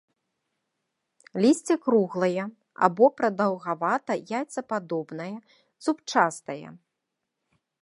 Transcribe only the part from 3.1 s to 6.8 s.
прадаўгавата-яйцападобнае, зубчастае.